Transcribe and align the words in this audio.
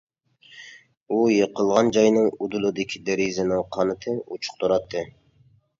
ئۇ 1.15 1.19
يىقىلغان 1.33 1.93
جاينىڭ 1.99 2.31
ئۇدۇلىدىكى 2.39 3.05
دېرىزىنىڭ 3.11 3.65
قانىتى 3.79 4.19
ئوچۇق 4.25 4.63
تۇراتتى. 4.65 5.11